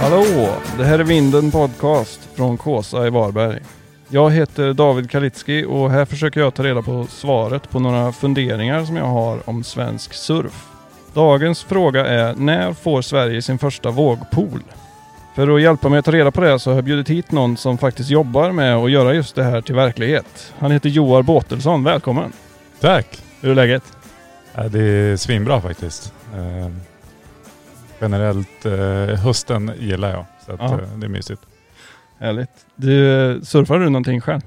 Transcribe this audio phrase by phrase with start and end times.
[0.00, 0.48] Hallå!
[0.78, 3.60] Det här är Vinden Podcast från Kåsa i Varberg.
[4.08, 8.84] Jag heter David Kalitski och här försöker jag ta reda på svaret på några funderingar
[8.84, 10.66] som jag har om svensk surf.
[11.14, 14.62] Dagens fråga är när får Sverige sin första vågpool?
[15.34, 17.56] För att hjälpa mig att ta reda på det så har jag bjudit hit någon
[17.56, 20.52] som faktiskt jobbar med att göra just det här till verklighet.
[20.58, 21.84] Han heter Joar Båtelsson.
[21.84, 22.32] Välkommen!
[22.80, 23.22] Tack!
[23.40, 23.82] Hur är läget?
[24.70, 26.12] Det är svinbra faktiskt.
[28.00, 30.24] Generellt eh, hösten gillar jag.
[30.46, 30.80] Så att, Ja.
[30.80, 31.42] eh, det är mysigt.
[32.18, 32.50] Härligt.
[32.76, 34.40] Du, surfar du någonting själv?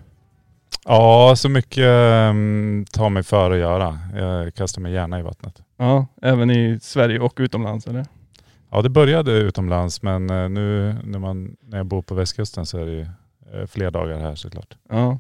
[0.86, 1.86] Ja, så mycket
[2.30, 4.00] um, tar mig för att göra.
[4.16, 5.62] Jag kastar mig gärna i vattnet.
[5.77, 8.05] Ja, även i Sverige och utomlands eller?
[8.72, 12.77] Ja, det började utomlands men eh, nu när, man, när jag bor på västkusten så
[12.77, 13.08] är det ju
[13.68, 14.77] fler dagar här såklart.
[14.90, 15.20] Ja.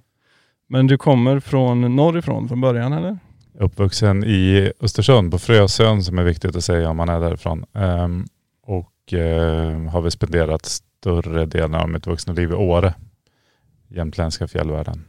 [0.69, 3.17] Men du kommer från norrifrån från början eller?
[3.59, 7.65] Uppvuxen i Östersund på Frösön som är viktigt att säga om man är därifrån.
[7.73, 8.25] Ehm,
[8.63, 12.93] och eh, har väl spenderat större delen av mitt vuxna liv i Åre.
[13.87, 15.05] Jämtländska fjällvärlden.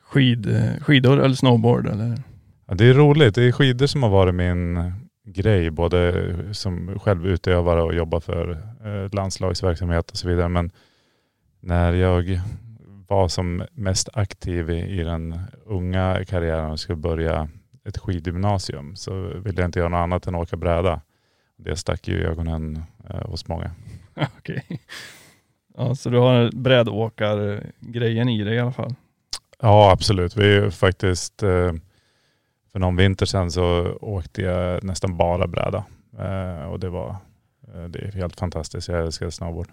[0.00, 0.48] Skid,
[0.80, 2.22] skidor eller snowboard eller?
[2.66, 3.34] Ja, det är roligt.
[3.34, 4.92] Det är skidor som har varit min
[5.24, 8.50] grej, både som självutövare och jobba för
[8.84, 10.48] eh, landslagsverksamhet och så vidare.
[10.48, 10.70] Men
[11.60, 12.40] när jag
[13.08, 17.48] var som mest aktiv i, i den unga karriären och skulle börja
[17.84, 21.00] ett skidgymnasium så ville jag inte göra något annat än åka bräda.
[21.56, 23.70] Det stack ju i ögonen eh, hos många.
[24.38, 24.80] Okej.
[25.76, 28.94] Ja, så du har brädåkar-grejen i dig i alla fall?
[29.60, 30.36] Ja absolut.
[30.36, 31.72] Vi faktiskt eh,
[32.72, 35.84] för någon vinter sedan så åkte jag nästan bara bräda.
[36.18, 37.16] Eh, och det var
[37.88, 38.88] det är helt fantastiskt.
[38.88, 39.68] Jag älskar snowboard.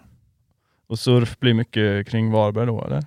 [0.86, 3.04] Och surf blir mycket kring Varberg då eller?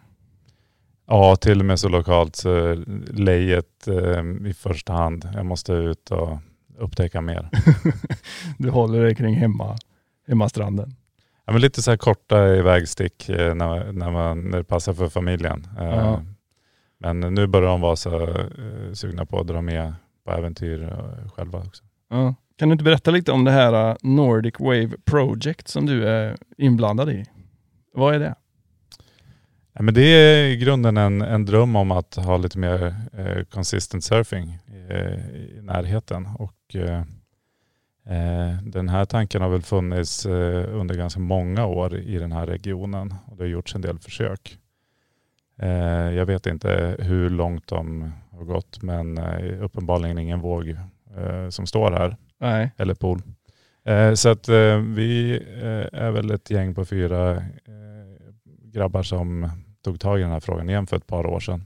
[1.12, 2.76] Ja, till och med så lokalt så
[3.14, 5.30] lejet eh, i första hand.
[5.34, 6.38] Jag måste ut och
[6.78, 7.50] upptäcka mer.
[8.58, 9.78] du håller dig kring hemma,
[10.28, 10.96] hemmastranden?
[11.46, 15.10] Ja, men lite så här korta ivägstick eh, när, när, man, när det passar för
[15.10, 15.68] familjen.
[15.80, 16.22] Eh, Ja.
[17.02, 19.94] Men nu börjar de vara så eh, sugna på att dra med
[20.26, 21.84] på äventyr eh, själva också.
[22.10, 22.36] Ja.
[22.58, 27.10] Kan du inte berätta lite om det här Nordic Wave Project som du är inblandad
[27.10, 27.26] i?
[27.94, 28.36] Vad är det?
[29.80, 33.44] Ja, men det är i grunden en, en dröm om att ha lite mer eh,
[33.44, 34.58] consistent surfing
[34.90, 36.28] eh, i närheten.
[36.40, 37.00] Och, eh,
[38.06, 42.46] eh, den här tanken har väl funnits eh, under ganska många år i den här
[42.46, 44.58] regionen och det har gjorts en del försök.
[45.60, 49.18] Eh, jag vet inte hur långt de har gått men
[49.62, 50.76] uppenbarligen ingen våg
[51.50, 52.72] som står här Nej.
[52.78, 53.22] eller pool.
[54.16, 54.50] Så att
[54.96, 55.44] vi
[55.92, 57.44] är väl ett gäng på fyra
[58.72, 59.50] grabbar som
[59.84, 61.66] tog tag i den här frågan igen för ett par år sedan.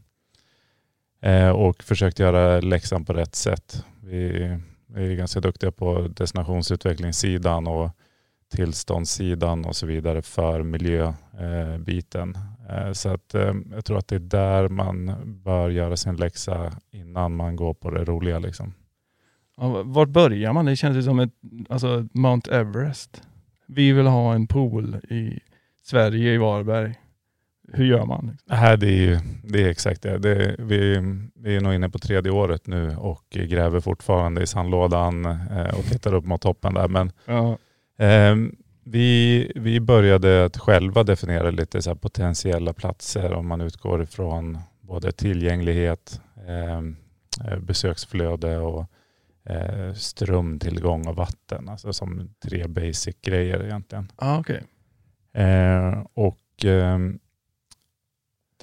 [1.22, 3.85] Eh, och försökte göra läxan på rätt sätt.
[4.01, 4.50] Vi,
[4.96, 7.91] är ganska duktiga på destinationsutvecklingssidan och
[8.51, 12.38] tillståndssidan och så vidare för miljöbiten.
[12.69, 16.74] Eh, så att eh, jag tror att det är där man bör göra sin läxa
[16.91, 18.40] innan man går på det roliga.
[18.40, 18.74] Liksom.
[19.57, 20.66] Ja, vart börjar man?
[20.66, 21.34] Det känns ju som ett,
[21.69, 23.22] alltså Mount Everest.
[23.66, 25.40] Vi vill ha en pool i
[25.84, 26.95] Sverige, i Varberg.
[27.74, 28.38] Hur gör man?
[28.50, 30.18] Här det är ju det är exakt det.
[30.18, 30.97] det vi,
[31.35, 35.85] vi är nog inne på tredje året nu och gräver fortfarande i sandlådan eh, och
[35.85, 36.88] tittar upp mot toppen där.
[36.88, 37.57] Men Ja.
[38.06, 38.35] eh,
[38.85, 45.12] vi, vi började att själva definiera lite så potentiella platser om man utgår ifrån både
[45.12, 46.78] tillgänglighet, eh,
[47.51, 48.85] eh, besöksflöde och
[49.50, 51.69] eh, strömtillgång och vatten.
[51.69, 54.12] Alltså som tre basic grejer egentligen.
[54.16, 54.63] Ah, okej.
[55.34, 56.66] Eh, och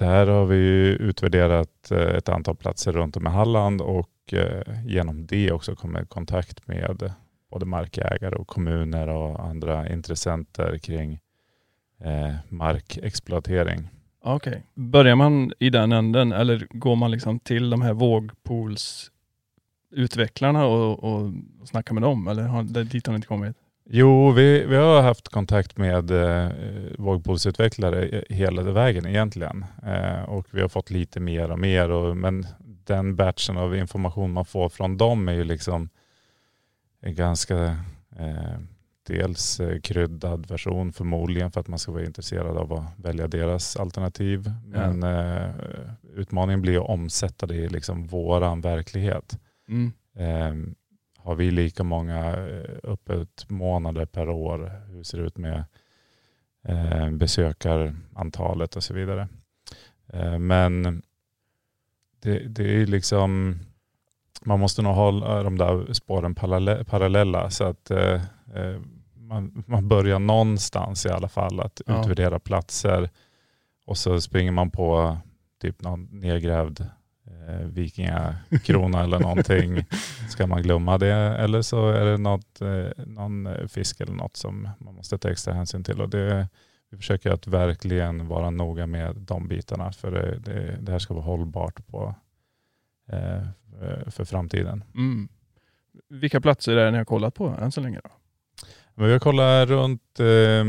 [0.01, 4.33] det där har vi ju utvärderat eh, ett antal platser runt om i Halland och
[4.33, 7.13] eh, genom det också kommit i kontakt med
[7.51, 11.19] både markägare och kommuner och andra intressenter kring
[11.99, 13.89] eh, markexploatering.
[14.23, 14.51] Okej.
[14.51, 14.61] Okay.
[14.73, 21.31] Börjar man i den änden eller går man liksom till de här vågpoolsutvecklarna och, och,
[21.61, 22.27] och snackar med dem?
[22.27, 23.57] Eller har, dit har ni inte kommit?
[23.93, 26.51] Jo, vi, vi har haft kontakt med eh,
[26.97, 29.65] vågpolsutvecklare hela vägen egentligen.
[29.83, 31.89] Eh, och vi har fått lite mer och mer.
[31.89, 35.89] Och, men den batchen av information man får från dem är ju liksom
[37.01, 37.63] en ganska
[38.19, 38.59] eh,
[39.07, 43.75] dels eh, kryddad version förmodligen för att man ska vara intresserad av att välja deras
[43.75, 44.53] alternativ.
[44.65, 45.49] Men eh,
[46.15, 49.39] utmaningen blir att omsätta det i liksom våran verklighet.
[49.69, 50.75] Mm.
[51.21, 54.71] Eh, har vi lika många eh, öppet månader per år?
[54.89, 55.63] Hur ser det ut med
[56.63, 59.27] eh, besökarantalet och så vidare?
[60.13, 61.01] Eh, men
[62.21, 63.59] det, det är liksom,
[64.41, 68.21] man måste nog hålla de där spåren parallella, parallella så att eh,
[68.55, 68.79] eh,
[69.15, 72.01] man, man börjar någonstans i alla fall att Ja.
[72.01, 73.09] utvärdera platser
[73.85, 75.17] och så springer man på
[75.61, 76.85] typ någon nedgrävd
[77.47, 79.85] eh, vikingakrona eller någonting.
[80.29, 84.69] Ska man glömma det eller så är det något, eh, någon fisk eller något som
[84.79, 86.01] man måste ta extra hänsyn till.
[86.01, 86.47] Och det,
[86.91, 91.13] vi försöker att verkligen vara noga med de bitarna för det, det, det här ska
[91.13, 92.15] vara hållbart på,
[93.11, 93.43] eh,
[94.11, 94.83] för framtiden.
[94.95, 95.29] Mm.
[96.09, 97.99] Vilka platser är det ni har kollat på än så länge?
[98.03, 98.09] Då?
[98.95, 100.65] Men vi har kollat runt, eh,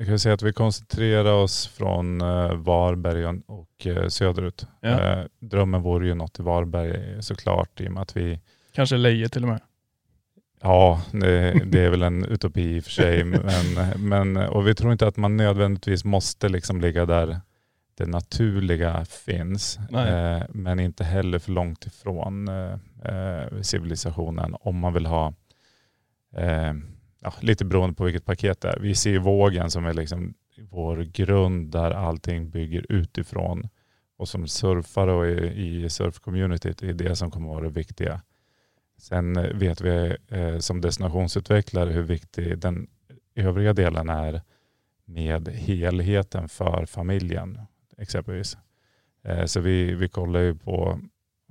[0.00, 4.66] jag kan säga att vi koncentrerar oss från eh, Varberg och- eh, söderut.
[4.80, 4.88] Ja.
[4.88, 8.40] Eh, drömmen vore ju något i Varberg såklart i och med att vi,
[8.72, 9.60] Kanske Leje till och med?
[10.62, 13.38] ja det, det är väl en utopi i och för sig, men,
[14.08, 17.40] men, och vi tror inte att man nödvändigtvis måste liksom ligga där
[17.94, 19.78] det naturliga finns,
[20.48, 22.48] men inte heller för långt ifrån
[23.62, 25.34] civilisationen om man vill ha
[27.20, 28.78] ja, lite beroende på vilket paket det är.
[28.80, 30.34] Vi ser vågen som är liksom
[30.70, 33.68] vår grund där allting bygger utifrån.
[34.16, 38.22] Och som surfare och i, i surfcommunityt är det som kommer vara det viktiga.
[38.98, 42.88] Sen eh, vet vi eh, som destinationsutvecklare hur viktig den
[43.34, 44.42] övriga delen är
[45.04, 47.60] med helheten för familjen
[47.98, 48.56] exempelvis.
[49.24, 51.00] Eh, så vi, vi kollar ju på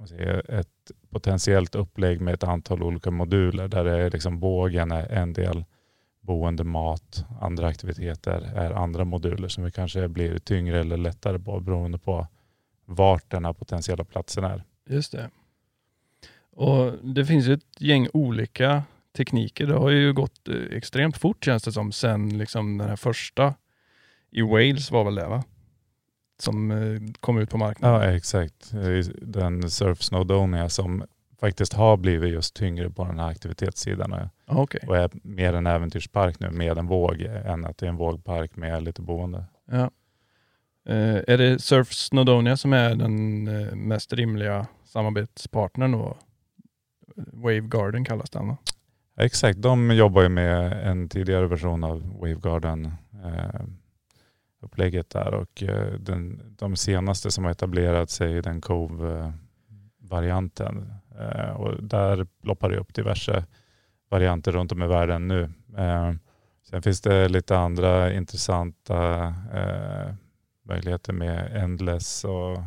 [0.07, 0.67] säger ett
[1.09, 5.65] potentiellt upplägg med ett antal olika moduler där det är liksom bågen är en del,
[6.21, 11.59] boende, mat, andra aktiviteter är andra moduler som vi kanske blir tyngre eller lättare på
[11.59, 12.27] beroende på
[12.85, 14.63] vart den här potentiella platsen är.
[14.89, 15.29] Just det.
[16.51, 18.83] Och Det finns ju ett gäng olika
[19.17, 19.67] tekniker.
[19.67, 23.53] Det har ju gått eh, extremt fort känns det som sen liksom den här första
[24.31, 25.43] i Wales var väl det va?
[26.39, 28.01] Som eh, kom ut på marknaden.
[28.01, 28.71] Ja exakt.
[29.21, 31.03] Den Surf Snowdonia som
[31.39, 34.81] faktiskt har blivit just tyngre på den här aktivitetssidan och- Ja, Okej.
[34.87, 38.55] och är mer en äventyrspark nu med en våg än att det är en vågpark
[38.55, 39.45] med lite boende.
[39.71, 39.91] Ja.
[40.89, 46.17] Eh, är det Surf Snowdonia som är den eh, mest rimliga samarbetspartnern då?
[47.15, 48.57] Wave Garden kallas den va?
[49.17, 52.85] Exakt, de jobbar ju med en tidigare version av Wavegarden
[53.25, 53.61] eh,
[54.59, 60.93] upplägget där och eh, den, de senaste som har etablerat sig är den Cove-varianten.
[61.19, 63.45] Eh, och där ploppar det upp diverse
[64.09, 65.43] varianter runt om i världen nu.
[65.77, 66.13] Eh,
[66.69, 69.33] sen finns det lite andra intressanta
[70.65, 72.57] möjligheter med Endless och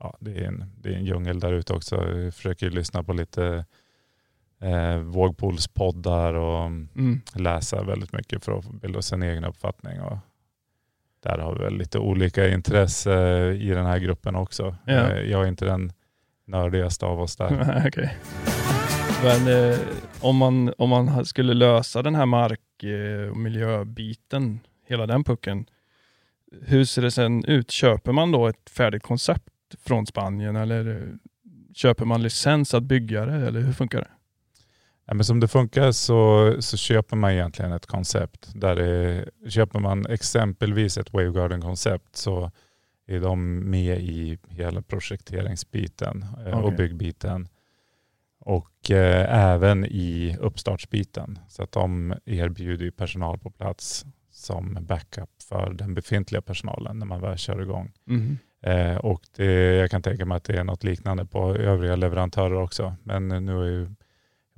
[0.00, 2.04] ja, det, är en, det är en djungel där ute också.
[2.04, 3.64] Vi försöker lyssna på lite
[4.60, 7.20] eh, vågpolspoddar och Mm.
[7.34, 10.00] läsa väldigt mycket för att bilda oss en egen uppfattning.
[10.00, 10.18] Och
[11.22, 13.12] där har vi väl lite olika intresse
[13.52, 14.76] i den här gruppen också.
[14.84, 14.92] Ja.
[14.92, 15.92] Eh, Jag är inte den
[16.46, 17.82] nördigaste av oss där.
[17.86, 18.16] Okej.
[19.22, 19.78] Men eh,
[20.20, 25.66] om, man, om man skulle lösa den här mark eh, och miljöbiten, hela den pucken,
[26.62, 27.70] hur ser det sen ut?
[27.70, 29.48] Köper man då ett färdigt koncept
[29.86, 31.02] från Spanien eller eh,
[31.74, 34.08] köper man licens att bygga det eller hur funkar det?
[35.08, 38.50] Ja, men som det funkar så, så köper man egentligen ett koncept.
[38.54, 42.50] Där det, köper man exempelvis ett Wavegarden-koncept så
[43.06, 47.48] är de med i hela projekteringsbiten eh, och byggbiten.
[48.40, 51.38] Och eh, även i uppstartsbiten.
[51.48, 57.06] Så att de erbjuder ju personal på plats som backup för den befintliga personalen när
[57.06, 57.92] man väl kör igång.
[58.04, 58.38] Mhm.
[58.62, 62.62] Eh, och det, jag kan tänka mig att det är något liknande på övriga leverantörer
[62.62, 62.94] också.
[63.02, 63.88] Men nu har ju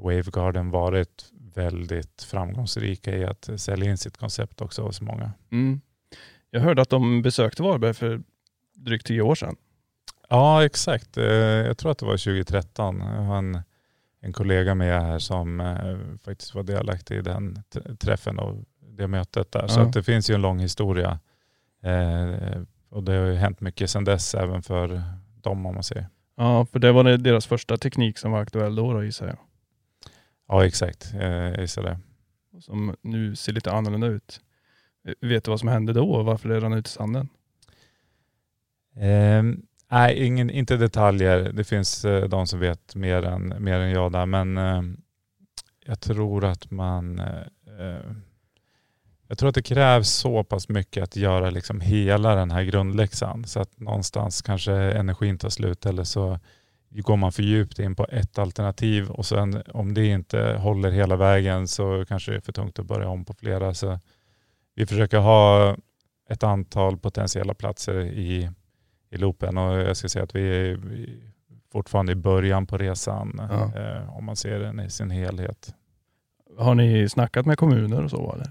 [0.02, 5.33] Wavegarden varit väldigt framgångsrika i att sälja in sitt koncept också hos många.
[5.52, 5.80] Mm.
[6.50, 8.23] Jag hörde att de besökte Varberg för
[8.75, 9.57] drygt tio år sedan.
[10.28, 11.16] Ja, exakt.
[11.16, 12.99] Eh, Jag tror att det var 2013.
[13.00, 13.61] Jag har en,
[14.21, 17.62] en kollega med här som eh, faktiskt var delaktig i den
[18.00, 18.57] träffen och
[18.97, 19.66] det mötet där.
[19.66, 19.85] Så Ja.
[19.87, 21.19] att det finns ju en lång historia.
[21.83, 25.02] Eh, Och det har ju hänt mycket sedan dess även för
[25.42, 26.09] dem om man säger.
[26.37, 29.38] Ja, för det var deras första teknik som var aktuell då, då gissar jag.
[30.50, 31.14] Ja, exakt.
[31.14, 31.99] Eh, Jag gissar det.
[32.61, 34.40] Som nu ser lite annorlunda ut.
[35.09, 37.28] Eh, Vet du vad som hände då och varför det rann ut i sanden?
[38.97, 41.52] Ehm, nej, ingen, inte detaljer.
[41.52, 44.26] Det finns eh, de som vet mer än, mer än jag där.
[44.26, 44.83] Men eh,
[45.87, 47.19] jag tror att man...
[47.19, 48.12] Eh,
[49.28, 53.45] jag tror att det krävs så pass mycket att göra liksom hela den här grundläxan.
[53.45, 56.38] Så att någonstans kanske energin tar slut eller så
[56.90, 61.16] går man för djupt in på ett alternativ och sen om det inte håller hela
[61.16, 63.75] vägen så kanske det är för tungt att börja om på flera.
[63.75, 63.99] Så
[64.75, 65.76] vi försöker ha
[66.28, 68.50] ett antal potentiella platser i,
[69.11, 70.80] i loopen och jag ska säga att vi är
[71.73, 73.80] fortfarande i början på resan Ja.
[73.80, 75.75] eh, om man ser den i sin helhet.
[76.59, 78.50] Har ni snackat med kommuner och så eller?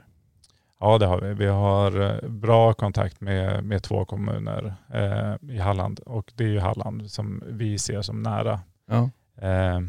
[0.79, 1.33] Ja det har vi.
[1.33, 6.48] Vi har eh, bra kontakt med, med två kommuner eh, i Halland och det är
[6.48, 8.59] ju Halland som vi ser som nära.
[8.86, 9.09] Ja.
[9.48, 9.79] Eh,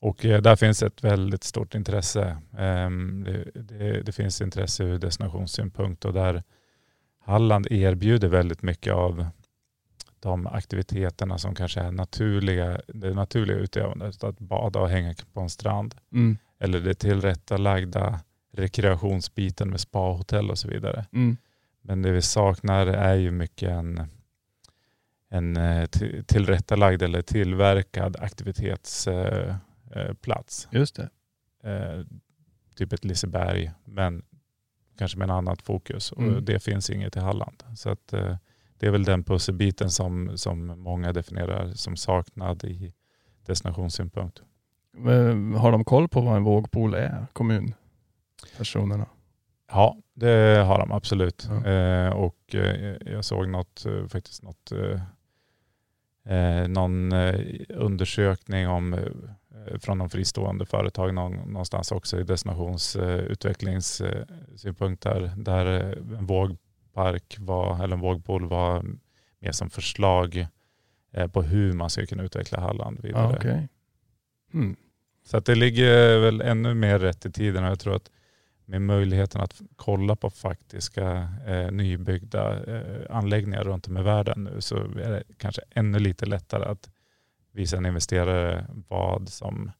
[0.00, 2.36] och där finns ett väldigt stort intresse.
[2.58, 2.90] Eh,
[3.24, 6.42] det, det, det, finns intresse ur destinationssynpunkt och där
[7.24, 9.26] Halland erbjuder väldigt mycket av
[10.20, 14.24] de aktiviteterna som kanske är naturliga, det naturliga utövandet.
[14.24, 15.94] Att bada och hänga på en strand.
[16.12, 16.38] Mm.
[16.58, 18.20] Eller det tillrättalagda
[18.56, 21.06] rekreationsbiten med spahotell och så vidare.
[21.12, 21.36] Mm.
[21.82, 24.02] Men det vi saknar är ju mycket en,
[25.28, 25.86] en eh,
[26.26, 30.68] tillrättalagd eller tillverkad aktivitetsplats.
[30.70, 31.08] Just det.
[31.70, 32.04] Eh,
[32.76, 34.22] typ ett Liseberg, men
[34.98, 36.12] kanske med en annat fokus.
[36.12, 36.44] Och Mm.
[36.44, 37.62] det finns inget i Halland.
[37.74, 38.36] Så att, eh,
[38.78, 42.92] det är väl den pusselbiten som, som många definierar som saknad i
[43.46, 44.42] destinationssynpunkt.
[45.58, 47.26] Har de koll på vad en vågpool är,
[48.40, 49.06] kommunpersonerna?
[49.70, 51.48] Ja, det har de absolut.
[51.50, 51.66] Ja.
[51.70, 55.00] Eh, och eh, jag såg något, eh, faktiskt något, eh,
[56.36, 58.98] eh, någon eh, undersökning om,
[59.80, 65.66] från de fristående företag någon, någonstans också i destinationsutvecklingssynpunkt där, där
[66.18, 68.84] en vågpark var, eller en vågpool var
[69.38, 70.46] mer som förslag
[71.32, 73.32] på hur man ska kunna utveckla Halland vidare.
[73.32, 73.68] Ja, okej.
[74.54, 74.76] Mm.
[75.24, 78.10] Så att det ligger väl ännu mer rätt i tiden och jag tror att
[78.66, 84.60] med möjligheten att kolla på faktiska eh, nybyggda eh, anläggningar runt om i världen nu
[84.60, 86.90] så är det kanske ännu lite lättare att
[87.52, 89.70] visa en investerare vad som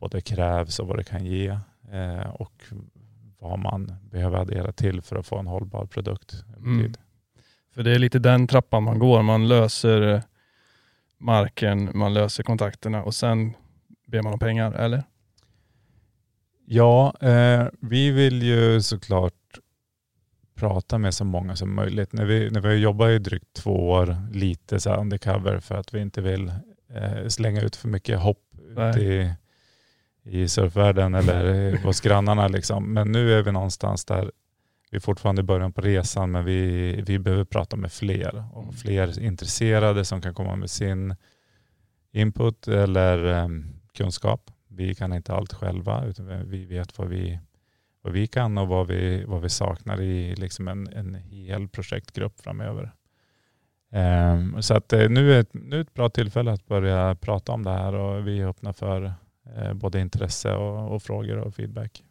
[0.00, 1.48] både krävs och vad det kan ge
[1.92, 2.64] eh, och
[3.38, 6.44] vad man behöver addera till för att få en hållbar produkt.
[6.56, 6.92] Mm.
[7.74, 9.22] För det är lite den trappan man går.
[9.22, 10.20] Man löser eh,
[11.18, 13.54] marken, man löser kontakterna och sen
[14.06, 15.02] ber man om pengar, eller?
[16.66, 19.32] Ja, eh, vi vill ju såklart
[20.54, 22.12] prata med så många som möjligt.
[22.12, 25.94] När vi, när vi har jobbat i drygt två år lite så undercover för att
[25.94, 26.52] vi inte vill
[26.94, 28.38] eh, slänga ut för mycket hopp
[28.76, 29.34] ut i,
[30.22, 32.48] i surfvärlden eller hos grannarna.
[32.48, 32.92] Liksom.
[32.92, 34.30] Men nu är vi någonstans där
[34.90, 38.74] vi är fortfarande i början på resan men vi, vi behöver prata med fler och
[38.74, 41.14] fler intresserade som kan komma med sin
[42.12, 43.48] input eller eh,
[43.96, 44.50] kunskap.
[44.76, 47.38] Vi kan inte allt själva utan vi vet vad vi,
[48.02, 52.40] vad vi kan och vad vi, vad vi saknar i liksom en, en hel projektgrupp
[52.40, 52.92] framöver.
[53.92, 57.52] Ehm, så att eh, nu är, ett, nu är ett bra tillfälle att börja prata
[57.52, 59.12] om det här och vi är öppna för
[59.56, 62.04] eh, både intresse och, och frågor och feedback.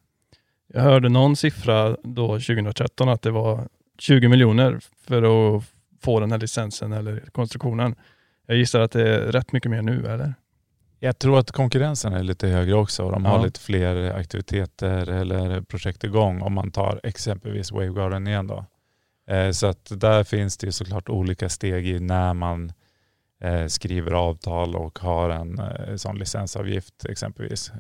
[0.68, 3.68] Jag hörde någon siffra då 2013 att det var
[4.00, 5.24] 20 miljoner för
[5.58, 5.64] att
[6.02, 7.96] få den här licensen eller konstruktionen.
[8.46, 10.34] Jag gissar att det är rätt mycket mer nu, eller?
[11.04, 13.44] Jag tror att konkurrensen är lite högre också och de har Ja.
[13.46, 18.66] lite fler aktiviteter eller projekt igång om man tar exempelvis Wavegarden igen då.
[19.28, 22.72] Eh, Så att där finns det såklart olika steg i när man
[23.42, 27.72] eh, skriver avtal och har en eh, sån licensavgift exempelvis.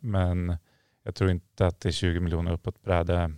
[0.00, 0.56] Men
[1.04, 3.32] jag tror inte att det är 20 miljoner upp på ett bräde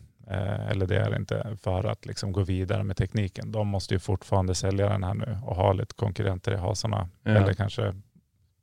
[0.70, 3.52] eller det är inte för att liksom gå vidare med tekniken.
[3.52, 7.30] De måste ju fortfarande sälja den här nu och ha lite konkurrenter i hasorna Ja.
[7.30, 7.94] eller kanske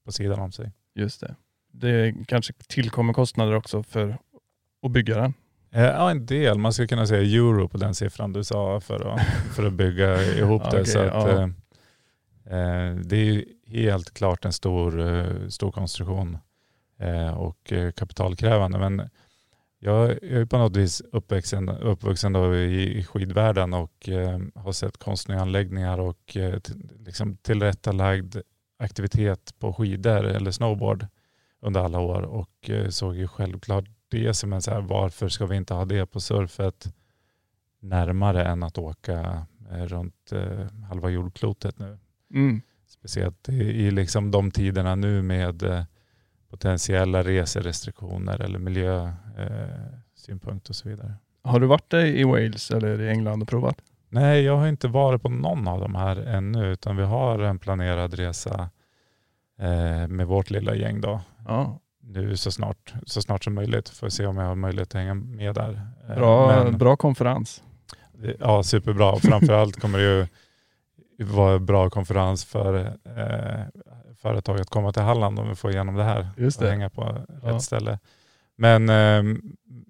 [0.06, 0.72] på sidan om sig.
[0.96, 1.36] Just det.
[1.72, 4.18] Det kanske tillkommer kostnader också för
[4.86, 5.34] att bygga den.
[5.72, 6.58] Eh, Ja, en del.
[6.58, 9.22] Man skulle kunna säga euro på den siffran du sa för att,
[9.56, 10.68] för att bygga ihop det.
[10.68, 11.50] Okej, så att, ja.
[12.46, 16.38] eh, eh, det är helt klart en stor, stor konstruktion
[17.00, 18.80] eh, och kapitalkrävande.
[18.80, 19.10] Men
[19.84, 25.42] jag är på något vis uppvuxen, uppvuxen då i, skidvärlden och eh, har sett konstnärliga
[25.42, 26.38] anläggningar och
[27.00, 28.36] liksom tillrättalagd
[28.82, 31.08] aktivitet på skidor eller snowboard
[31.60, 35.46] under alla år och eh, såg ju självklart det som en så här, varför ska
[35.46, 36.94] vi inte ha det på surfet
[37.80, 41.98] närmare än att åka eh, runt eh, halva jordklotet nu.
[42.34, 42.62] Mm.
[42.88, 45.86] Speciellt i, i liksom de tiderna nu med
[46.50, 51.14] potentiella reserestriktioner eller miljösynpunkt synpunkt och så vidare.
[51.44, 53.82] Har du varit i Wales eller i England och provat?
[54.14, 57.60] Nej, jag har inte varit på någon av de här ännu utan vi har en
[57.60, 58.70] planerad resa
[59.60, 61.22] eh, med vårt lilla gäng då.
[61.48, 61.80] Ja.
[62.04, 63.90] Nu så snart, så snart som möjligt.
[63.90, 65.82] Får se om jag har möjlighet att hänga med där.
[66.10, 67.64] Eh, Bra, men- bra konferens.
[68.40, 69.16] Ja, superbra.
[69.20, 70.28] Framförallt kommer det ju
[71.26, 72.76] vara en bra konferens för
[73.06, 73.82] eh,
[74.22, 76.70] företag att komma till Halland om vi får igenom det här Just och det.
[76.72, 77.50] hänga på Ja.
[77.50, 78.00] rätt ställe.
[78.56, 79.24] Men eh,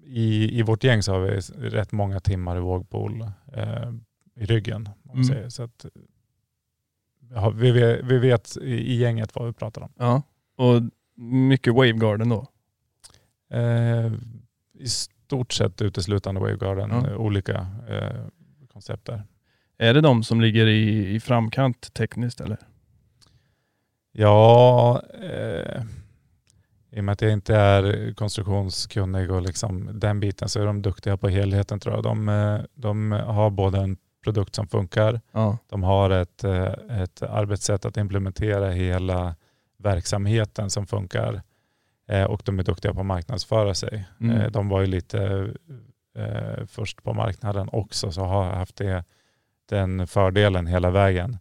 [0.06, 3.20] i, i vårt gäng så har vi rätt många timmar i vågpool
[3.52, 3.92] eh,
[4.34, 4.88] i ryggen.
[5.12, 5.24] Mm.
[5.24, 5.48] säger.
[5.48, 5.86] Så att,
[7.30, 9.92] ja, vi, vet, vi vet i, i gänget vad vi pratar om.
[9.98, 10.22] Ja.
[10.56, 10.82] Och
[11.24, 12.46] mycket Wavegarden då.
[13.50, 14.12] Eh,
[14.78, 17.10] I stort sett uteslutande Wavegarden, Ja.
[17.10, 18.24] eh, olika eh,
[18.72, 19.22] koncept där.
[19.78, 22.58] Är det de som ligger i, i framkant tekniskt eller?
[24.12, 25.82] Ja, eh,
[26.90, 30.82] i och med att jag inte är konstruktionskunnig och liksom den biten så är de
[30.82, 32.04] duktiga på helheten tror jag.
[32.04, 35.58] De, eh, de har både en produkt som funkar, Ja.
[35.68, 39.34] de har ett, eh, ett arbetssätt att implementera hela
[39.78, 41.42] verksamheten som funkar
[42.08, 44.04] eh, och de är duktiga på att marknadsföra sig.
[44.20, 44.36] Mm.
[44.40, 45.48] Eh, De var ju lite
[46.66, 49.04] först på marknaden också så har haft det,
[49.68, 51.38] den fördelen hela vägen.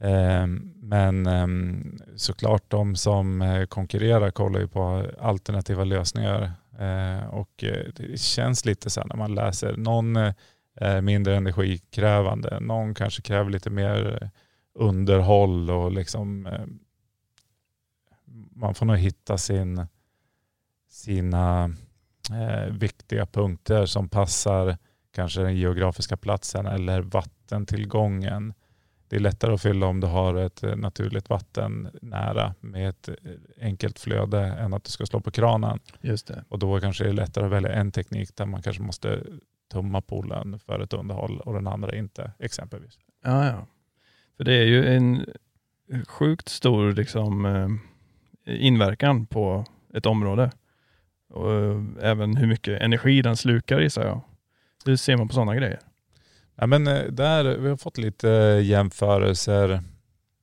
[0.00, 0.46] Eh,
[0.82, 1.46] Men eh,
[2.16, 6.52] såklart de som konkurrerar kollar ju på alternativa lösningar
[7.30, 7.64] och
[7.96, 10.16] det känns lite så här när man läser, någon
[11.02, 14.28] mindre energikrävande, någon kanske kräver lite mer eh,
[14.74, 16.66] underhåll och liksom eh,
[18.56, 19.86] man får nog hitta sin,
[20.88, 21.74] sina
[22.30, 24.76] eh, viktiga punkter som passar
[25.12, 28.54] kanske den geografiska platsen eller vattentillgången.
[29.08, 33.08] Det är lättare att fylla om du har ett eh, naturligt vatten nära med ett
[33.08, 33.14] eh,
[33.60, 35.78] enkelt flöde än att du ska slå på kranen.
[36.00, 36.44] Just det.
[36.48, 39.22] Och då kanske det är lättare att välja en teknik där man kanske måste
[39.72, 42.98] tumma poolen för ett underhåll och den andra inte exempelvis.
[43.24, 43.66] Ja, ja.
[44.36, 45.26] För det är ju en
[46.08, 47.68] sjukt stor liksom, eh,
[48.66, 50.50] inverkan på ett område.
[51.30, 54.20] Och eh, även hur mycket energi den slukar gissar jag.
[54.84, 55.78] Hur ser man på sådana grejer?
[56.54, 58.28] Ja, men eh, där, vi har fått lite
[58.64, 59.80] jämförelser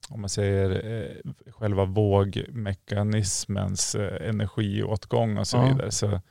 [0.09, 0.81] om man säger
[1.51, 1.85] själva
[2.73, 5.67] vågmekanismens energiåtgång och så Ja.
[5.67, 5.91] vidare.
[5.91, 6.21] Så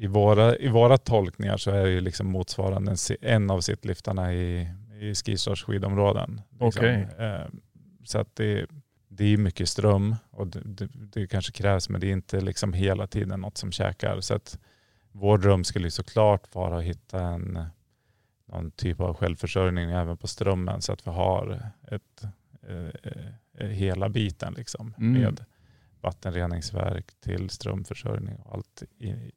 [0.00, 4.68] i, våra, I våra tolkningar så är det ju liksom motsvarande en, av sittliftarna i,
[5.00, 6.40] i Skistarts skidområden.
[6.50, 6.66] Liksom.
[6.68, 7.08] Okej.
[7.18, 7.46] Eh,
[8.04, 8.66] så att det,
[9.08, 12.72] det är mycket ström och det, det, det kanske krävs men det är inte liksom
[12.72, 14.20] hela tiden något som käkar.
[14.20, 14.58] Så att
[15.12, 17.58] vår dröm skulle såklart vara att hitta en
[18.46, 22.24] någon typ av självförsörjning även på strömmen så att vi har ett,
[22.68, 23.12] eh,
[23.58, 25.22] eh, hela biten liksom, Mm.
[25.22, 25.44] med
[26.00, 28.82] vattenreningsverk till strömförsörjning och allt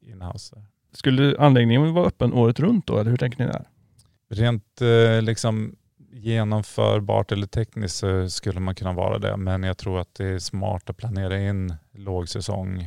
[0.00, 0.62] inhouse.
[0.92, 3.68] Skulle anläggningen vara öppen året runt då, eller hur tänker ni där?
[4.28, 5.76] Rent eh, liksom
[6.12, 10.38] genomförbart eller tekniskt så skulle man kunna vara det men jag tror att det är
[10.38, 12.86] smart att planera in lågsäsong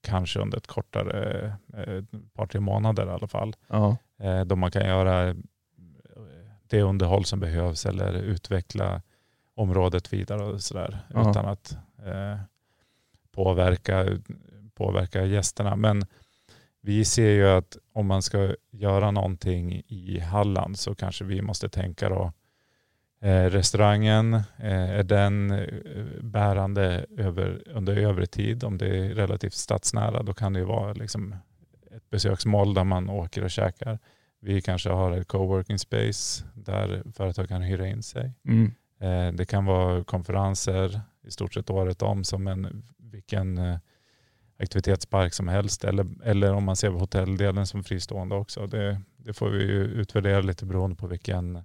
[0.00, 3.56] kanske under ett kortare, eh, par tre månader i alla fall.
[3.68, 3.96] Ja.
[4.20, 5.34] eh, då man kan göra
[6.68, 9.02] det underhåll som behövs eller utveckla
[9.54, 12.38] området vidare och sådär utan att eh,
[13.38, 14.06] påverka,
[14.74, 15.76] påverka gästerna.
[15.76, 16.02] Men
[16.80, 21.68] vi ser ju att om man ska göra någonting i Halland så kanske vi måste
[21.68, 22.32] tänka då
[23.22, 28.64] eh, restaurangen, eh, är den eh, bärande över, under övre tid?
[28.64, 31.34] Om det är relativt stadsnära då kan det ju vara liksom
[31.96, 33.98] ett besöksmål där man åker och käkar.
[34.40, 38.32] Vi kanske har ett coworking space där företag kan hyra in sig.
[38.44, 38.72] Mm.
[39.00, 43.78] Eh, Det kan vara konferenser i stort sett året om som en vilken eh,
[44.58, 48.66] aktivitetspark som helst eller, eller om man ser hotelldelen som fristående också.
[48.66, 51.62] Det, det får vi ju utvärdera lite beroende på vilken,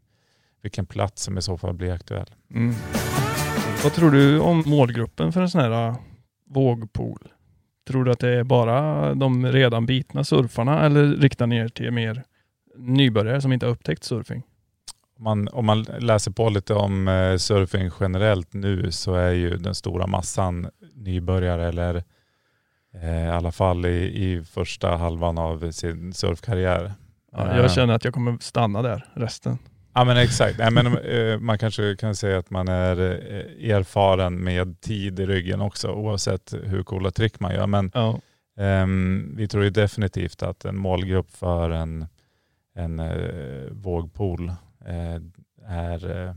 [0.62, 2.30] vilken plats som i så fall blir aktuell.
[2.54, 2.74] Mm.
[3.84, 5.96] Vad tror du om målgruppen för en sån här uh,
[6.50, 7.28] vågpool?
[7.88, 11.92] Tror du att det är bara de redan bitna surfarna eller riktar ni er till
[11.92, 12.24] mer
[12.78, 14.44] nybörjare som inte har upptäckt surfing?
[15.18, 19.58] Om man, om man läser på lite om eh, surfing generellt nu så är ju
[19.58, 22.04] den stora massan nybörjare eller
[22.94, 26.94] eh, i alla fall i, i första halvan av sin surfkarriär.
[27.32, 29.58] Ja, Eh, jag känner att jag kommer stanna där resten.
[29.94, 30.58] Ja men exakt.
[30.58, 35.26] Nej, men, eh, man kanske kan säga att man är eh, erfaren med tid i
[35.26, 37.68] ryggen också oavsett hur coola trick man gör.
[37.68, 38.20] Men Ja.
[38.58, 42.06] ehm, vi tror ju definitivt att en målgrupp för en,
[42.76, 44.50] en eh, vågpool
[44.86, 45.22] eh,
[45.68, 46.34] är eh,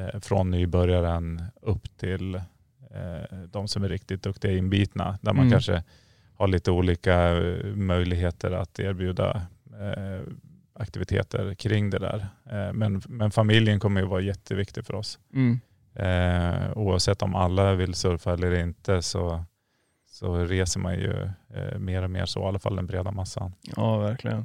[0.00, 2.42] eh, från nybörjaren upp till eh,
[3.48, 5.18] de som är riktigt duktiga inbitna.
[5.22, 5.50] Där man Mm.
[5.52, 5.82] kanske
[6.36, 9.42] har lite olika eh, möjligheter att erbjuda
[9.80, 10.22] eh,
[10.74, 12.26] aktiviteter kring det där.
[12.50, 15.18] Eh, men, men familjen kommer ju vara jätteviktig för oss.
[15.34, 15.60] Mm.
[15.94, 19.44] Eh, oavsett om alla vill surfa eller inte så,
[20.10, 23.52] så reser man ju eh, mer och mer så, i alla fall den breda massan.
[23.76, 24.44] ja, verkligen.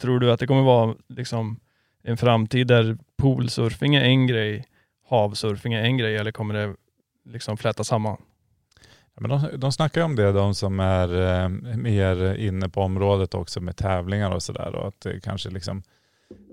[0.00, 1.60] Tror du att det kommer vara liksom
[2.02, 4.64] en framtid där poolsurfing är en grej,
[5.08, 6.74] havsurfing är en grej eller kommer det
[7.24, 8.16] liksom fläta samman?
[9.14, 12.80] Ja, men de, de snackar ju om det, de som är eh, mer inne på
[12.80, 14.74] området också med tävlingar och sådär.
[14.74, 15.82] Och att det kanske liksom,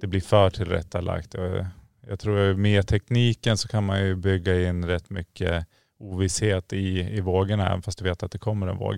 [0.01, 1.33] det blir för tillrättalagt.
[1.33, 1.65] Och eh,
[2.07, 5.67] jag tror att med tekniken så kan man ju bygga in rätt mycket
[5.99, 8.95] ovisshet i, i vågorna, även fast du vet att det kommer en våg.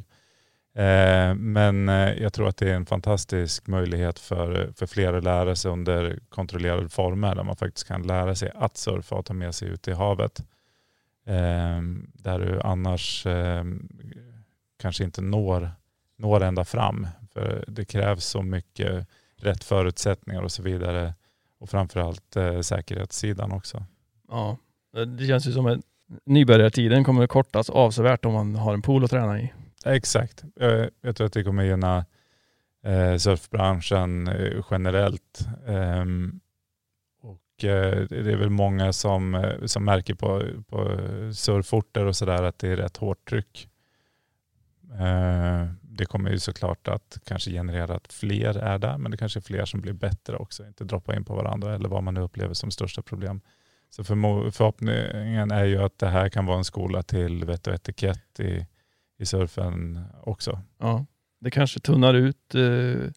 [0.76, 5.24] Eh, men eh, jag tror att det är en fantastisk möjlighet för, för fler att
[5.24, 9.34] lära sig under kontrollerade former där man faktiskt kan lära sig att surfa och ta
[9.34, 10.44] med sig ut i havet.
[11.26, 11.82] Eh,
[12.14, 13.28] där du annars
[14.80, 15.72] kanske inte når,
[16.18, 17.08] når ända fram.
[17.34, 21.14] För det krävs så mycket rätt förutsättningar och så vidare.
[21.60, 23.86] Och framförallt säkerhetssidan också.
[24.30, 24.58] Ja,
[25.18, 25.80] det känns ju som att
[26.26, 29.54] nybörjartiden kommer kortas avsevärt om man har en pool att träna i.
[29.86, 30.44] Exakt.
[31.02, 32.06] Jag tror att det kommer gynna
[32.84, 35.48] eh, surfbranschen eh, generellt.
[35.68, 36.40] Ehm, eh,
[37.58, 40.98] Eh, det är väl många som, eh, som märker på, på
[41.34, 43.70] surforter och sådär att det är rätt hårt tryck.
[45.00, 49.40] Eh, det kommer ju såklart att kanske generera att fler är där, men det kanske
[49.40, 52.22] är fler som blir bättre också, inte droppa in på varandra eller vad man nu
[52.22, 53.42] upplever som största problem.
[53.90, 58.40] Så förhoppningen är ju att det här kan vara en skola till vett och etikett
[58.40, 58.68] i,
[59.18, 60.62] i surfen också.
[60.78, 61.06] Ja,
[61.40, 63.12] det kanske tunnar ut eh,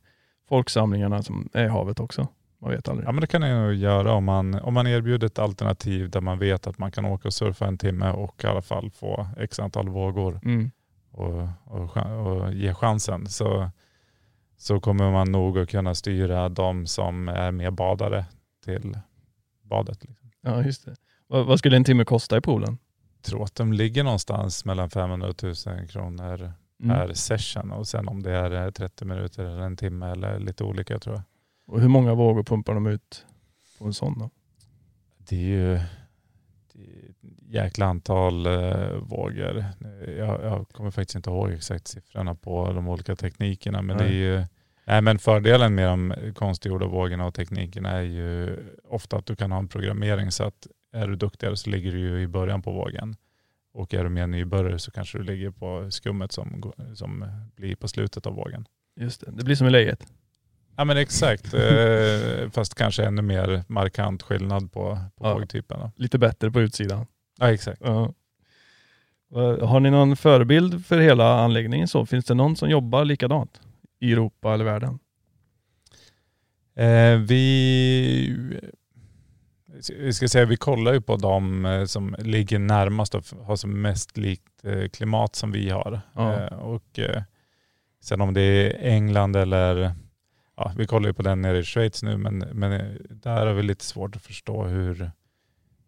[0.48, 2.28] folksamlingarna som är i havet också.
[2.66, 3.08] Man vet aldrig.
[3.08, 6.20] Ja men det kan det nog göra om man, om man erbjuder ett alternativ där
[6.20, 9.28] man vet att man kan åka och surfa en timme och i alla fall få
[9.36, 10.70] x antal vågor mm.
[11.10, 13.26] och, och, och ge chansen.
[13.26, 13.70] Så,
[14.56, 18.24] så kommer man nog att kunna styra de som är mer badare
[18.64, 18.98] till
[19.62, 20.04] badet.
[20.04, 20.30] Liksom.
[20.40, 20.94] Ja just det.
[21.26, 22.78] Vad, vad skulle en timme kosta i poolen?
[23.22, 26.52] tror att de ligger någonstans mellan 500 och 1000 kronor
[26.82, 26.96] mm.
[26.96, 27.72] per session.
[27.72, 31.22] Och sen om det är 30 minuter eller en timme eller lite olika tror jag.
[31.66, 33.26] Och hur många vågor pumpar de ut
[33.78, 34.30] på en sån då?
[35.18, 35.80] Det är ju
[36.72, 39.64] det är jäkla antal eh, vågor.
[40.06, 43.82] Jag, jag, kommer faktiskt inte ihåg exakt siffrorna på de olika teknikerna.
[43.82, 44.44] Men, det är ju,
[44.84, 49.52] nej, men fördelen med de konstgjorda vågorna och teknikerna är ju ofta att du kan
[49.52, 52.72] ha en programmering så att är du duktigare så ligger du ju i början på
[52.72, 53.16] vågen.
[53.72, 57.24] Och är du mer nybörjare så kanske du ligger på skummet som, som
[57.56, 58.66] blir på slutet av vågen.
[59.00, 60.06] Just det, det blir som i lejet.
[60.76, 65.90] Ja men exakt, eh, fast kanske ännu mer markant skillnad på, på ja, vågtypen.
[65.96, 67.06] Lite bättre på utsidan.
[67.38, 67.80] Ja exakt.
[67.84, 68.14] Ja.
[69.60, 71.88] Har ni någon förebild för hela anläggningen?
[71.88, 72.06] så?
[72.06, 73.60] Finns det någon som jobbar likadant
[74.00, 74.98] i Europa eller världen?
[76.76, 78.56] Eh, vi
[79.98, 83.82] vi ska säga, vi kollar ju på de eh, som ligger närmast och har som
[83.82, 86.00] mest likt eh, klimat som vi har.
[86.14, 86.34] Ja.
[86.34, 87.00] Eh, och
[88.02, 89.94] sen om det är England eller,
[90.56, 93.62] ja, vi kollar ju på den nere i Schweiz nu, men, men där har vi
[93.62, 95.10] lite svårt att förstå hur,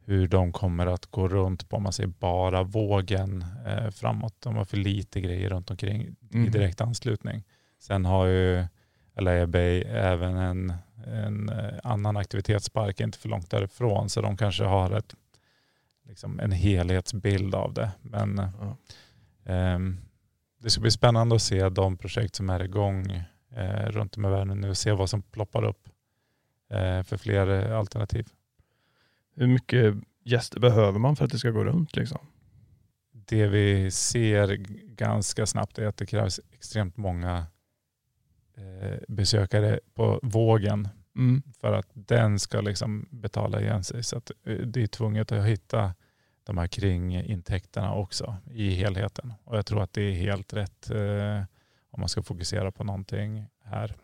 [0.04, 4.34] hur de kommer att gå runt på, om man säger bara vågen eh, framåt.
[4.38, 6.46] De har för lite grejer runt omkring mm.
[6.46, 7.44] i direkt anslutning.
[7.78, 8.64] Sen har ju
[9.20, 10.72] LA Bay även en
[11.06, 14.08] en eh, annan aktivitetspark inte för långt därifrån.
[14.08, 15.14] Så de kanske har ett,
[16.06, 17.90] liksom en helhetsbild av det.
[18.02, 18.76] Men ja.
[19.52, 19.78] eh,
[20.60, 23.22] det ska bli spännande att se de projekt som är igång
[23.58, 25.88] eh, runt om i världen nu och se vad som ploppar upp
[26.70, 28.26] eh, för fler alternativ.
[29.34, 29.94] Hur mycket
[30.24, 31.96] gäster behöver man för att det ska gå runt?
[31.96, 32.18] Liksom?
[33.12, 34.56] Det vi ser
[34.94, 37.46] ganska snabbt är att det krävs extremt många
[38.56, 41.42] eh, besökare på vågen Mm.
[41.60, 44.02] För att den ska liksom betala igen sig.
[44.02, 45.94] Så att eh, det är tvunget att hitta
[46.44, 49.34] de här kringintäkterna också i helheten.
[49.44, 51.42] Och jag tror att det är helt rätt eh,
[51.90, 53.96] om man ska fokusera på någonting här.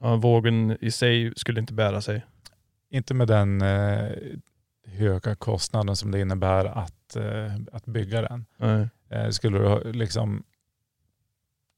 [0.00, 2.24] Ja, vågen i sig skulle inte bära sig?
[2.90, 4.12] Inte med den eh,
[4.86, 8.44] höga kostnaden som det innebär att, eh, att bygga den.
[9.08, 10.44] Eh, skulle du liksom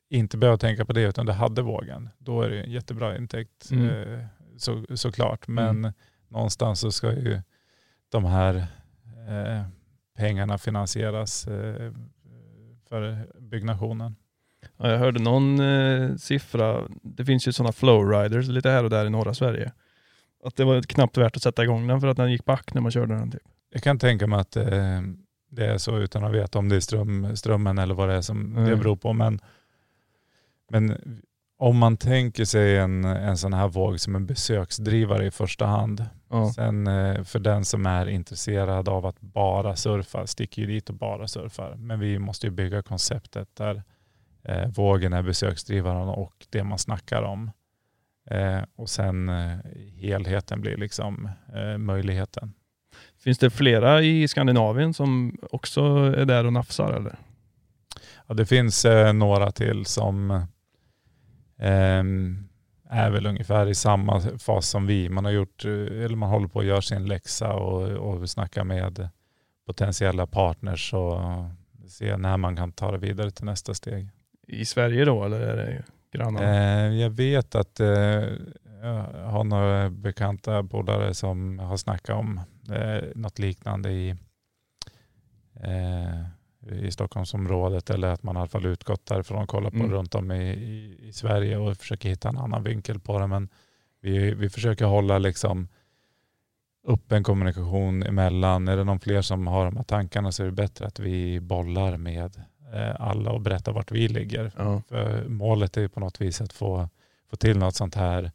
[0.09, 3.71] inte behöva tänka på det utan det hade vågen, då är det en jättebra intäkt
[3.71, 3.89] mm.
[3.89, 5.49] eh, så, såklart.
[5.49, 5.93] Men mm.
[6.29, 7.41] någonstans så ska ju
[8.09, 8.55] de här
[9.29, 9.67] eh,
[10.17, 11.93] pengarna finansieras eh,
[12.89, 14.17] för byggnationen.
[14.77, 19.07] Ja, jag hörde någon eh, siffra, det finns ju sådana flowriders lite här och där
[19.07, 19.73] i norra Sverige.
[20.45, 22.81] Att det var knappt värt att sätta igång den för att den gick back när
[22.81, 23.31] man körde den.
[23.31, 23.43] Typ.
[23.73, 25.01] Jag kan tänka mig att eh,
[25.51, 28.21] det är så utan att veta om det är ström, strömmen eller vad det är
[28.21, 28.71] som mm.
[28.71, 29.13] det beror på.
[29.13, 29.41] Men
[30.71, 30.99] men
[31.59, 36.07] om man tänker sig en, en sån här våg som en besöksdrivare i första hand.
[36.31, 36.53] Ja.
[36.53, 40.95] Sen eh, för den som är intresserad av att bara surfa, sticker ju dit och
[40.95, 41.75] bara surfar.
[41.77, 43.83] Men vi måste ju bygga konceptet där
[44.45, 47.51] eh, vågen är besöksdrivaren och det man snackar om.
[48.31, 49.59] Eh, och sen eh,
[49.97, 52.53] helheten blir liksom eh, möjligheten.
[53.19, 55.81] Finns det flera i Skandinavien som också
[56.17, 57.19] är där och nafsar eller?
[58.27, 60.47] Ja, det finns eh, några till som
[61.59, 62.49] Ehm,
[62.91, 65.09] är väl ungefär i samma fas som vi.
[65.09, 69.09] Man har gjort, eller man håller på att göra sin läxa och, och snacka med
[69.67, 71.21] potentiella partners och
[71.89, 74.11] se när man kan ta det vidare till nästa steg.
[74.47, 75.85] I Sverige då eller är det
[76.19, 76.43] grannar?
[76.43, 77.87] Eh, jag vet att eh,
[78.83, 84.15] jag har några bekanta polare som har snackat om eh, något liknande i,
[85.61, 89.91] eh, i Stockholmsområdet eller att man i alla fall utgått därifrån och kollat på Mm.
[89.91, 93.27] runt om i, i, i Sverige och försöker hitta en annan vinkel på det.
[93.27, 93.49] Men
[94.01, 95.69] vi, vi försöker hålla liksom
[96.87, 98.69] öppen kommunikation emellan.
[98.69, 101.41] Är det någon fler som har de här tankarna så är det bättre att vi
[101.41, 102.43] bollar med
[102.99, 104.53] alla och berättar vart vi ligger.
[104.57, 104.83] Ja.
[104.89, 106.89] För målet är på något vis att få,
[107.31, 108.33] få till något sånt här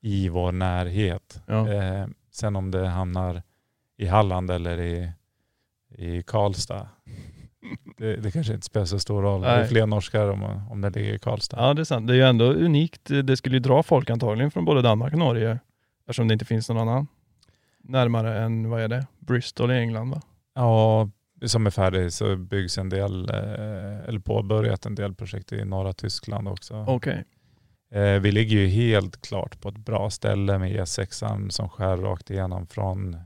[0.00, 1.42] i vår närhet.
[1.46, 1.72] Ja.
[1.72, 3.42] Eh, sen om det hamnar
[3.96, 5.12] i Halland eller i,
[5.96, 6.88] i Karlstad,
[7.96, 9.40] det, det kanske inte spelar så stor roll.
[9.40, 9.68] Det är Nej.
[9.68, 11.56] fler norskar om, om det ligger i Karlstad.
[11.60, 12.06] ja, det är sant.
[12.06, 13.10] Det är ju ändå unikt.
[13.24, 15.58] Det skulle ju dra folk antagligen från både Danmark och Norge
[16.00, 17.06] eftersom det inte finns någon annan
[17.88, 20.22] närmare än, vad är det, Bristol i England va?
[20.54, 21.10] Ja,
[21.44, 25.92] som är färdig så byggs en del, eh, eller påbörjat en del projekt i norra
[25.92, 26.84] Tyskland också.
[26.88, 27.24] Okej.
[27.90, 32.30] Eh, vi ligger ju helt klart på ett bra ställe med E6 som skär rakt
[32.30, 33.16] igenom från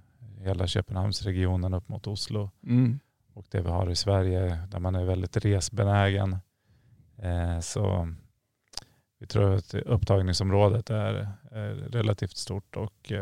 [0.40, 2.50] hela Köpenhamnsregionen upp mot Oslo.
[2.66, 2.98] Mm.
[3.34, 6.36] Och det vi har i Sverige där man är väldigt resbenägen.
[7.18, 8.14] Eh, så
[9.18, 11.28] vi tror att upptagningsområdet är,
[11.90, 13.12] relativt stort och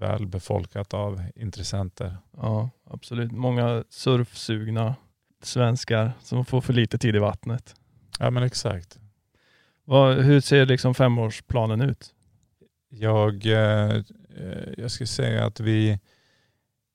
[0.00, 2.16] väl befolkat av intressenter.
[2.36, 3.32] Ja, absolut.
[3.32, 4.94] Många surfsugna
[5.42, 7.74] svenskar som får för lite tid i vattnet.
[8.18, 8.98] Ja men exakt.
[9.84, 12.14] Vad, hur ser liksom femårsplanen ut?
[12.88, 14.02] Jag, eh,
[14.76, 15.98] jag skulle säga att vi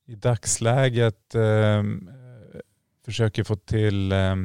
[0.05, 1.83] i dagsläget eh,
[3.05, 4.35] försöker få till eh,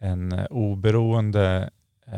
[0.00, 1.70] en oberoende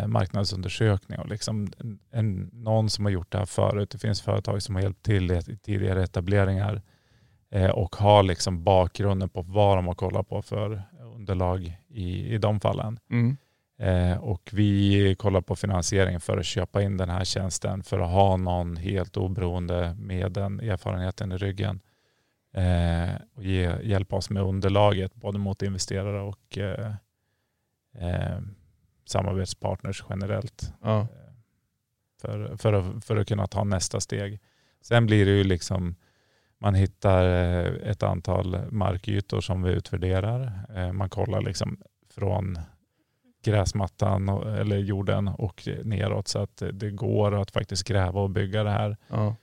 [0.06, 1.68] marknadsundersökning och liksom
[2.10, 3.90] en, någon som har gjort det här förut.
[3.90, 6.82] Det finns företag som har hjälpt till i tidigare etableringar
[7.50, 10.82] eh, och har liksom bakgrunden på vad de har kollat på för
[11.14, 12.98] underlag i, i de fallen.
[13.10, 13.36] Mm.
[13.78, 18.10] Eh, och vi kollar på finansieringen för att köpa in den här tjänsten för att
[18.10, 21.80] ha någon helt oberoende med den erfarenheten i ryggen
[22.54, 26.92] eh, och ge, hjälpa oss med underlaget både mot investerare och eh,
[27.98, 28.38] eh,
[29.06, 31.00] samarbetspartners generellt Ja.
[31.00, 31.06] eh,
[32.20, 34.40] för, för, att, för att kunna ta nästa steg.
[34.82, 35.94] Sen blir det ju liksom
[36.58, 40.52] man hittar eh, ett antal markytor som vi utvärderar.
[40.76, 41.80] Eh, Man kollar liksom
[42.14, 42.58] från
[43.44, 48.70] gräsmattan eller jorden och neråt så att det går att faktiskt gräva och bygga det
[48.70, 48.96] här.
[49.08, 49.34] Ja.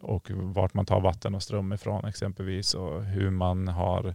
[0.00, 4.14] Och vart man tar vatten och ström ifrån exempelvis och hur man har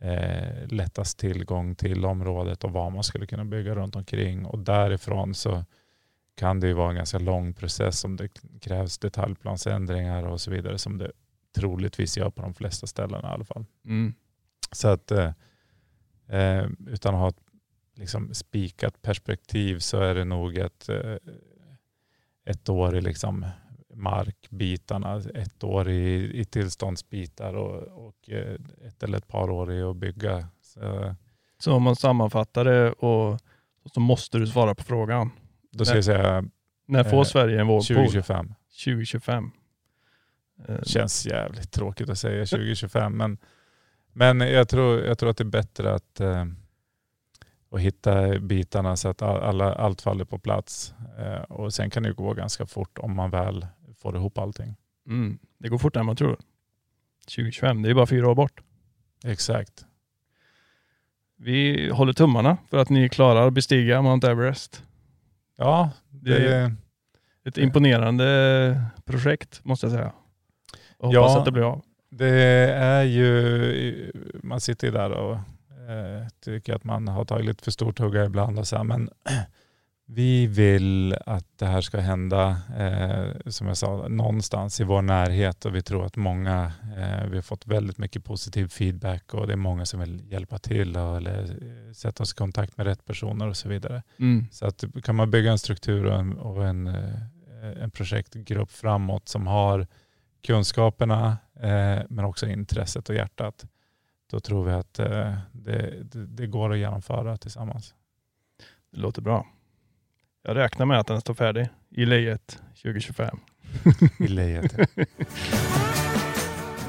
[0.00, 4.46] eh, lättast tillgång till området och vad man skulle kunna bygga runt omkring.
[4.46, 5.64] Och därifrån så
[6.36, 8.28] kan det ju vara en ganska lång process om det
[8.60, 11.12] krävs detaljplansändringar och så vidare som det
[11.56, 13.64] troligtvis gör på de flesta ställen i alla fall.
[13.84, 14.14] Mm.
[14.72, 15.32] Så att eh,
[16.28, 17.42] eh, utan att ha ett
[17.94, 21.16] liksom, spikat perspektiv så är det nog ett, eh,
[22.44, 23.46] ett år i liksom
[23.94, 28.54] markbitarna, ett år i, i tillståndsbitar och, och eh,
[28.86, 30.48] ett eller ett par år i att bygga.
[30.62, 31.14] Så,
[31.58, 33.38] Så om man sammanfattar det och
[33.94, 35.30] så måste du svara på frågan.
[35.72, 36.44] då ska jag säga
[36.86, 37.96] När får Eh, Sverige en vågpool?
[37.96, 38.54] 2025.
[38.84, 39.50] 2025.
[40.68, 43.38] Eh, Känns jävligt tråkigt att säga 2025 men,
[44.12, 46.44] men jag, tror, jag tror att det är bättre att, eh,
[47.70, 50.94] att hitta bitarna så att all- alla, allt faller på plats.
[51.18, 53.66] Eh, och sen kan det gå ganska fort om man väl
[54.04, 54.76] får ihop allting.
[55.06, 55.38] Mm.
[55.58, 56.36] Det går fortare än man tror.
[57.36, 58.60] 2025, det är bara fyra år bort.
[59.24, 59.86] Exakt.
[61.36, 64.82] Vi håller tummarna för att ni klarar att bestiga Mount Everest.
[65.56, 66.72] Ja, det, Det är
[67.44, 70.12] ett imponerande projekt måste jag säga.
[70.98, 71.38] Och hoppas Ja.
[71.38, 71.82] att det blir av.
[72.10, 72.28] det
[72.74, 74.12] är ju,
[74.42, 78.24] man sitter ju där och eh, tycker att man har tagit lite för stort hugga
[78.24, 79.10] ibland och så här, men
[80.06, 85.64] vi vill att det här ska hända, eh, som jag sa, någonstans i vår närhet
[85.64, 89.52] och vi tror att många, eh, vi har fått väldigt mycket positiv feedback och det
[89.52, 93.04] är många som vill hjälpa till och, eller eh, sätta oss i kontakt med rätt
[93.04, 94.02] personer och så vidare.
[94.18, 94.46] Mm.
[94.50, 99.28] Så att kan man bygga en struktur och en, och en, eh, en projektgrupp framåt
[99.28, 99.86] som har
[100.42, 103.66] kunskaperna eh, men också intresset och hjärtat,
[104.30, 107.94] då tror vi att eh, det, det, det går att genomföra tillsammans.
[108.90, 109.46] Det låter bra.
[110.46, 113.38] Jag räknar med att den står färdig i lejet 2025.
[114.18, 114.76] I lejet.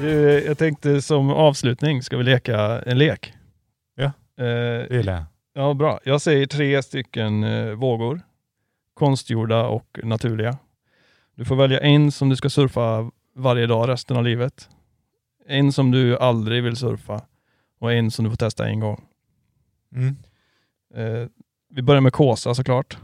[0.00, 3.32] Du, Jag tänkte som avslutning ska vi leka en lek.
[3.94, 4.04] Ja.
[4.04, 5.24] Eh, Det gillar jag.
[5.54, 6.00] ja, bra.
[6.04, 8.20] Jag säger tre stycken eh, vågor.
[8.94, 10.58] Konstgjorda och naturliga.
[11.34, 14.68] Du får välja en som du ska surfa varje dag resten av livet.
[15.48, 17.22] En som du aldrig vill surfa
[17.80, 19.04] och en som du får testa en gång.
[19.94, 20.16] Mm.
[20.94, 21.28] Eh,
[21.70, 22.98] vi börjar med Kåsa såklart.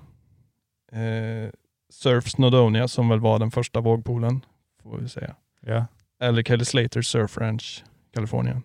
[0.92, 1.50] Eh,
[1.90, 4.44] Surf Snowdonia som väl var den första vågpoolen,
[4.83, 5.37] får vi säga.
[5.61, 5.87] Ja.
[6.20, 8.62] Eller Kelly Slater Surf Ranch, Kalifornien.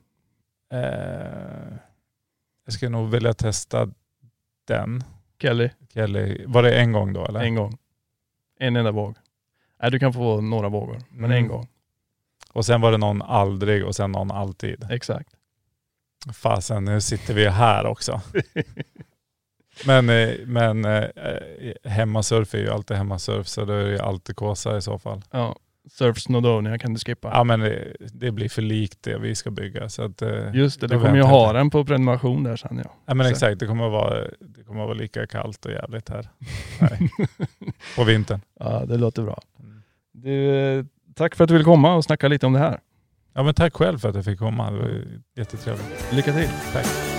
[0.73, 0.79] Eh,
[2.65, 3.89] jag skulle nog vilja testa
[4.67, 5.03] den.
[5.41, 6.45] Kelly, Kelly.
[6.47, 7.39] Var det en gång då eller?
[7.39, 7.77] en gång.
[8.59, 9.15] En enda våg.
[9.81, 11.37] Nej, du kan få några vågor, men Mm.
[11.43, 11.67] en gång.
[12.53, 14.87] Och sen var det någon aldrig och sen någon alltid.
[14.91, 15.29] Exakt.
[16.33, 18.21] Fasen, nu sitter vi här också.
[19.85, 21.03] Men, eh, men eh,
[21.83, 25.21] hemmasurf är ju alltid hemmasurf så då är det ju alltid kåsa i så fall.
[25.31, 25.55] Ja,
[25.91, 27.29] Surf Snowdonia kan du skippa.
[27.33, 29.89] Ja men det, det blir för likt det vi ska bygga.
[29.89, 32.91] Så att, eh, Just det, du kommer ju ha den på prenumeration där sen ja.
[33.05, 35.71] Ja men Så- exakt, det kommer att vara, det kommer att vara lika kallt och
[35.71, 36.29] jävligt här.
[36.81, 37.09] Nej.
[37.95, 38.41] På vintern.
[38.59, 39.41] Ja, det låter bra.
[40.11, 40.85] Du, eh,
[41.15, 42.79] tack för att du ville komma och snacka lite om det här.
[43.33, 44.71] Ja men tack själv för att jag fick komma.
[44.71, 45.01] Det var
[45.35, 46.13] jättetrevligt.
[46.13, 46.49] Lycka till.
[46.73, 47.16] Tack.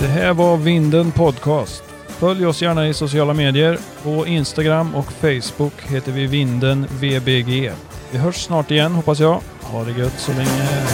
[0.00, 1.84] Det här var Vinden Podcast.
[2.08, 3.78] Följ oss gärna i sociala medier.
[4.02, 7.72] På Instagram och Facebook heter vi Vinden VBG.
[8.10, 9.40] Vi hörs snart igen hoppas jag.
[9.60, 10.86] Ha det gött så länge.